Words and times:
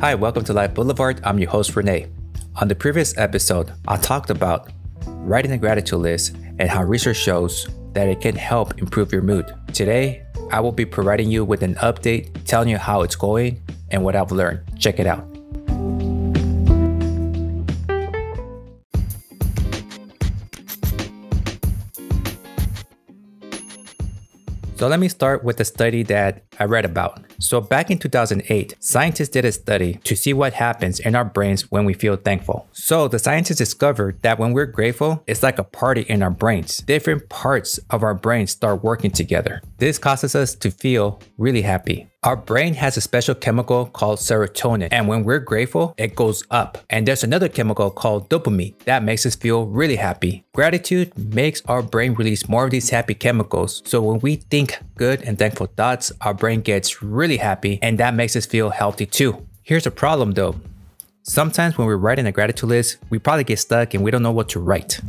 Hi, 0.00 0.14
welcome 0.14 0.42
to 0.44 0.54
Life 0.54 0.72
Boulevard. 0.72 1.20
I'm 1.24 1.38
your 1.38 1.50
host, 1.50 1.76
Rene. 1.76 2.06
On 2.56 2.68
the 2.68 2.74
previous 2.74 3.14
episode, 3.18 3.70
I 3.86 3.98
talked 3.98 4.30
about 4.30 4.70
writing 5.04 5.52
a 5.52 5.58
gratitude 5.58 5.98
list 5.98 6.36
and 6.58 6.70
how 6.70 6.84
research 6.84 7.18
shows 7.18 7.68
that 7.92 8.08
it 8.08 8.22
can 8.22 8.34
help 8.34 8.78
improve 8.78 9.12
your 9.12 9.20
mood. 9.20 9.54
Today, 9.74 10.24
I 10.50 10.60
will 10.60 10.72
be 10.72 10.86
providing 10.86 11.30
you 11.30 11.44
with 11.44 11.62
an 11.62 11.74
update 11.74 12.46
telling 12.46 12.70
you 12.70 12.78
how 12.78 13.02
it's 13.02 13.14
going 13.14 13.60
and 13.90 14.02
what 14.02 14.16
I've 14.16 14.32
learned. 14.32 14.60
Check 14.78 15.00
it 15.00 15.06
out. 15.06 15.28
So 24.80 24.88
let 24.88 24.98
me 24.98 25.08
start 25.08 25.44
with 25.44 25.60
a 25.60 25.64
study 25.66 26.02
that 26.04 26.42
I 26.58 26.64
read 26.64 26.86
about. 26.86 27.20
So 27.38 27.60
back 27.60 27.90
in 27.90 27.98
2008, 27.98 28.76
scientists 28.80 29.28
did 29.28 29.44
a 29.44 29.52
study 29.52 30.00
to 30.04 30.16
see 30.16 30.32
what 30.32 30.54
happens 30.54 31.00
in 31.00 31.14
our 31.14 31.24
brains 31.26 31.70
when 31.70 31.84
we 31.84 31.92
feel 31.92 32.16
thankful. 32.16 32.66
So 32.72 33.06
the 33.06 33.18
scientists 33.18 33.58
discovered 33.58 34.22
that 34.22 34.38
when 34.38 34.54
we're 34.54 34.64
grateful, 34.64 35.22
it's 35.26 35.42
like 35.42 35.58
a 35.58 35.64
party 35.64 36.06
in 36.08 36.22
our 36.22 36.30
brains. 36.30 36.78
Different 36.78 37.28
parts 37.28 37.78
of 37.90 38.02
our 38.02 38.14
brains 38.14 38.52
start 38.52 38.82
working 38.82 39.10
together. 39.10 39.60
This 39.76 39.98
causes 39.98 40.34
us 40.34 40.54
to 40.54 40.70
feel 40.70 41.20
really 41.36 41.60
happy. 41.60 42.09
Our 42.22 42.36
brain 42.36 42.74
has 42.74 42.98
a 42.98 43.00
special 43.00 43.34
chemical 43.34 43.86
called 43.86 44.18
serotonin, 44.18 44.88
and 44.92 45.08
when 45.08 45.24
we're 45.24 45.38
grateful, 45.38 45.94
it 45.96 46.14
goes 46.14 46.44
up. 46.50 46.76
And 46.90 47.08
there's 47.08 47.24
another 47.24 47.48
chemical 47.48 47.90
called 47.90 48.28
dopamine 48.28 48.78
that 48.80 49.02
makes 49.02 49.24
us 49.24 49.34
feel 49.34 49.64
really 49.64 49.96
happy. 49.96 50.44
Gratitude 50.52 51.16
makes 51.16 51.62
our 51.64 51.80
brain 51.80 52.12
release 52.12 52.46
more 52.46 52.66
of 52.66 52.72
these 52.72 52.90
happy 52.90 53.14
chemicals. 53.14 53.80
So 53.86 54.02
when 54.02 54.20
we 54.20 54.36
think 54.36 54.78
good 54.96 55.22
and 55.22 55.38
thankful 55.38 55.68
thoughts, 55.68 56.12
our 56.20 56.34
brain 56.34 56.60
gets 56.60 57.02
really 57.02 57.38
happy, 57.38 57.78
and 57.80 57.96
that 57.96 58.12
makes 58.12 58.36
us 58.36 58.44
feel 58.44 58.68
healthy 58.68 59.06
too. 59.06 59.46
Here's 59.62 59.86
a 59.86 59.90
problem 59.90 60.32
though. 60.32 60.60
Sometimes 61.22 61.78
when 61.78 61.86
we're 61.86 61.96
writing 61.96 62.26
a 62.26 62.32
gratitude 62.32 62.68
list, 62.68 62.98
we 63.08 63.18
probably 63.18 63.44
get 63.44 63.60
stuck 63.60 63.94
and 63.94 64.04
we 64.04 64.10
don't 64.10 64.22
know 64.22 64.30
what 64.30 64.50
to 64.50 64.60
write. 64.60 65.00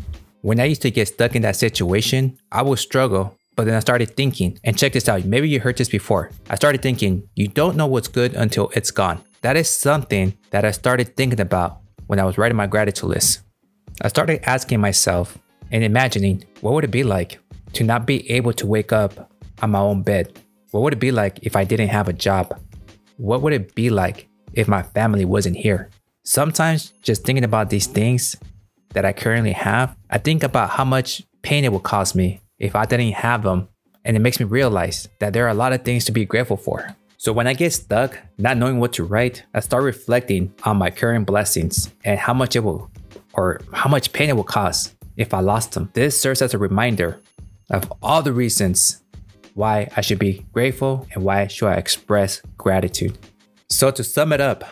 When 0.43 0.61
I 0.61 0.63
used 0.63 0.81
to 0.83 0.91
get 0.91 1.09
stuck 1.09 1.35
in 1.35 1.41
that 1.41 1.57
situation, 1.57 2.39
I 2.53 2.61
would 2.61 2.79
struggle 2.79 3.37
but 3.55 3.65
then 3.65 3.75
I 3.75 3.79
started 3.79 4.15
thinking, 4.15 4.57
and 4.63 4.77
check 4.77 4.93
this 4.93 5.09
out, 5.09 5.25
maybe 5.25 5.49
you 5.49 5.59
heard 5.59 5.77
this 5.77 5.89
before. 5.89 6.31
I 6.49 6.55
started 6.55 6.81
thinking, 6.81 7.27
you 7.35 7.47
don't 7.47 7.75
know 7.75 7.87
what's 7.87 8.07
good 8.07 8.33
until 8.33 8.69
it's 8.75 8.91
gone. 8.91 9.21
That 9.41 9.57
is 9.57 9.69
something 9.69 10.37
that 10.51 10.65
I 10.65 10.71
started 10.71 11.15
thinking 11.15 11.41
about 11.41 11.81
when 12.07 12.19
I 12.19 12.23
was 12.23 12.37
writing 12.37 12.55
my 12.55 12.67
gratitude 12.67 13.09
list. 13.09 13.41
I 14.01 14.07
started 14.07 14.41
asking 14.47 14.79
myself 14.79 15.37
and 15.71 15.83
imagining 15.83 16.43
what 16.61 16.73
would 16.73 16.83
it 16.83 16.91
be 16.91 17.03
like 17.03 17.39
to 17.73 17.83
not 17.83 18.05
be 18.05 18.29
able 18.31 18.53
to 18.53 18.67
wake 18.67 18.91
up 18.91 19.31
on 19.61 19.71
my 19.71 19.79
own 19.79 20.03
bed? 20.03 20.39
What 20.71 20.83
would 20.83 20.93
it 20.93 20.99
be 20.99 21.11
like 21.11 21.39
if 21.41 21.55
I 21.55 21.63
didn't 21.63 21.89
have 21.89 22.07
a 22.07 22.13
job? 22.13 22.59
What 23.17 23.41
would 23.41 23.53
it 23.53 23.75
be 23.75 23.89
like 23.89 24.27
if 24.53 24.67
my 24.67 24.83
family 24.83 25.25
wasn't 25.25 25.57
here? 25.57 25.89
Sometimes 26.23 26.93
just 27.01 27.23
thinking 27.23 27.43
about 27.43 27.69
these 27.69 27.87
things 27.87 28.35
that 28.93 29.05
I 29.05 29.13
currently 29.13 29.53
have, 29.53 29.95
I 30.09 30.17
think 30.17 30.43
about 30.43 30.71
how 30.71 30.85
much 30.85 31.23
pain 31.41 31.65
it 31.65 31.71
would 31.73 31.83
cause 31.83 32.13
me 32.13 32.41
if 32.61 32.75
I 32.75 32.85
didn't 32.85 33.13
have 33.13 33.43
them. 33.43 33.67
And 34.05 34.15
it 34.15 34.19
makes 34.19 34.39
me 34.39 34.45
realize 34.45 35.09
that 35.19 35.33
there 35.33 35.45
are 35.45 35.49
a 35.49 35.61
lot 35.63 35.73
of 35.73 35.83
things 35.83 36.05
to 36.05 36.11
be 36.11 36.25
grateful 36.25 36.57
for. 36.57 36.95
So 37.17 37.33
when 37.33 37.47
I 37.47 37.53
get 37.53 37.73
stuck, 37.73 38.17
not 38.37 38.57
knowing 38.57 38.79
what 38.79 38.93
to 38.93 39.03
write, 39.03 39.43
I 39.53 39.59
start 39.59 39.83
reflecting 39.83 40.53
on 40.63 40.77
my 40.77 40.89
current 40.89 41.25
blessings 41.25 41.91
and 42.05 42.19
how 42.19 42.33
much 42.33 42.55
it 42.55 42.63
will, 42.63 42.89
or 43.33 43.61
how 43.73 43.89
much 43.89 44.13
pain 44.13 44.29
it 44.29 44.35
will 44.35 44.43
cause 44.43 44.95
if 45.17 45.33
I 45.33 45.39
lost 45.39 45.73
them. 45.73 45.89
This 45.93 46.19
serves 46.19 46.41
as 46.41 46.53
a 46.53 46.57
reminder 46.57 47.19
of 47.69 47.91
all 48.01 48.21
the 48.21 48.33
reasons 48.33 49.01
why 49.53 49.89
I 49.97 50.01
should 50.01 50.19
be 50.19 50.45
grateful 50.53 51.07
and 51.13 51.23
why 51.23 51.47
should 51.47 51.67
I 51.67 51.75
express 51.75 52.41
gratitude. 52.57 53.17
So 53.69 53.91
to 53.91 54.03
sum 54.03 54.33
it 54.33 54.41
up, 54.41 54.63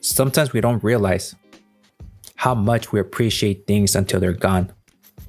sometimes 0.00 0.52
we 0.52 0.60
don't 0.60 0.82
realize 0.82 1.34
how 2.36 2.54
much 2.54 2.92
we 2.92 3.00
appreciate 3.00 3.66
things 3.66 3.96
until 3.96 4.20
they're 4.20 4.32
gone. 4.32 4.72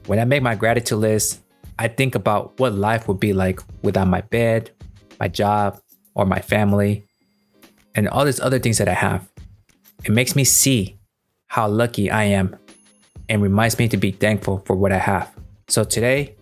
When 0.07 0.19
I 0.19 0.25
make 0.25 0.43
my 0.43 0.55
gratitude 0.55 0.99
list, 0.99 1.39
I 1.79 1.87
think 1.87 2.15
about 2.15 2.59
what 2.59 2.73
life 2.73 3.07
would 3.07 3.19
be 3.19 3.33
like 3.33 3.59
without 3.81 4.07
my 4.07 4.21
bed, 4.21 4.71
my 5.19 5.27
job, 5.27 5.79
or 6.15 6.25
my 6.25 6.39
family, 6.39 7.05
and 7.95 8.07
all 8.07 8.25
these 8.25 8.39
other 8.39 8.59
things 8.59 8.77
that 8.77 8.87
I 8.87 8.93
have. 8.93 9.27
It 10.05 10.11
makes 10.11 10.35
me 10.35 10.43
see 10.43 10.97
how 11.47 11.67
lucky 11.67 12.11
I 12.11 12.23
am 12.25 12.55
and 13.29 13.41
reminds 13.41 13.77
me 13.79 13.87
to 13.89 13.97
be 13.97 14.11
thankful 14.11 14.63
for 14.65 14.75
what 14.75 14.91
I 14.91 14.97
have. 14.97 15.31
So 15.67 15.83
today, 15.83 16.35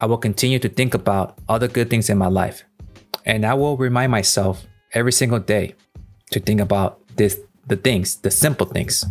I 0.00 0.06
will 0.06 0.18
continue 0.18 0.58
to 0.58 0.68
think 0.68 0.94
about 0.94 1.38
all 1.48 1.58
the 1.58 1.68
good 1.68 1.90
things 1.90 2.10
in 2.10 2.18
my 2.18 2.26
life. 2.26 2.64
And 3.24 3.46
I 3.46 3.54
will 3.54 3.76
remind 3.76 4.10
myself 4.10 4.66
every 4.94 5.12
single 5.12 5.38
day 5.38 5.74
to 6.30 6.40
think 6.40 6.60
about 6.60 6.98
this 7.16 7.38
the 7.66 7.76
things, 7.76 8.16
the 8.16 8.30
simple 8.30 8.66
things. 8.66 9.04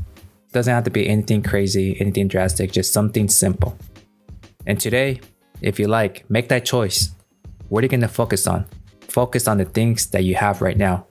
Doesn't 0.52 0.74
have 0.74 0.84
to 0.84 0.90
be 0.90 1.08
anything 1.08 1.42
crazy, 1.42 1.96
anything 2.02 2.28
drastic, 2.28 2.74
just 2.74 2.92
something 2.92 3.30
simple. 3.30 3.78
And 4.66 4.80
today, 4.80 5.22
if 5.62 5.80
you 5.80 5.88
like, 5.88 6.30
make 6.30 6.50
that 6.50 6.66
choice. 6.66 7.12
What 7.70 7.84
are 7.84 7.86
you 7.86 7.90
going 7.90 8.02
to 8.02 8.08
focus 8.08 8.48
on? 8.48 8.66
Focus 9.02 9.48
on 9.48 9.58
the 9.58 9.66
things 9.66 10.08
that 10.08 10.24
you 10.24 10.36
have 10.36 10.62
right 10.62 10.78
now. 10.78 11.06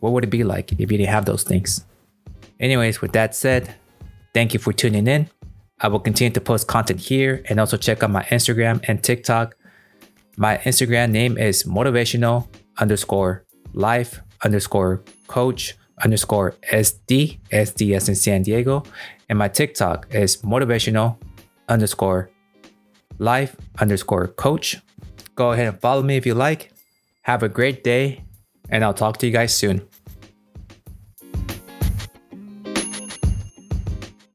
What 0.00 0.12
would 0.12 0.24
it 0.24 0.30
be 0.30 0.44
like 0.44 0.72
if 0.72 0.78
you 0.80 0.86
didn't 0.86 1.08
have 1.08 1.24
those 1.24 1.42
things? 1.42 1.84
Anyways, 2.60 3.00
with 3.00 3.12
that 3.12 3.34
said, 3.34 3.74
thank 4.34 4.54
you 4.54 4.60
for 4.60 4.72
tuning 4.72 5.06
in. 5.06 5.28
I 5.80 5.88
will 5.88 6.00
continue 6.00 6.32
to 6.32 6.40
post 6.40 6.68
content 6.68 7.00
here 7.00 7.42
and 7.48 7.60
also 7.60 7.76
check 7.76 8.02
out 8.02 8.10
my 8.10 8.22
Instagram 8.24 8.82
and 8.88 9.02
TikTok. 9.02 9.56
My 10.36 10.58
Instagram 10.58 11.10
name 11.10 11.36
is 11.38 11.64
motivational 11.64 12.48
underscore 12.78 13.44
life 13.72 14.20
underscore 14.44 15.02
coach 15.28 15.74
underscore 16.02 16.52
SD, 16.72 17.38
SD 17.50 17.96
as 17.96 18.08
in 18.08 18.14
San 18.14 18.42
Diego. 18.42 18.84
And 19.28 19.38
my 19.38 19.48
TikTok 19.48 20.06
is 20.14 20.38
motivational 20.42 21.16
underscore 21.68 22.30
life 23.18 23.56
underscore 23.78 24.28
coach. 24.28 24.78
Go 25.34 25.52
ahead 25.52 25.66
and 25.66 25.80
follow 25.80 26.02
me 26.02 26.16
if 26.16 26.26
you 26.26 26.34
like. 26.34 26.72
Have 27.22 27.42
a 27.42 27.48
great 27.48 27.82
day, 27.82 28.24
and 28.70 28.84
I'll 28.84 28.94
talk 28.94 29.18
to 29.18 29.26
you 29.26 29.32
guys 29.32 29.54
soon. 29.54 29.86